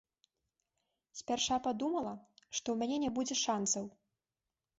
[1.19, 2.13] Спярша падумала,
[2.57, 3.85] што ў мяне не будзе шанцаў.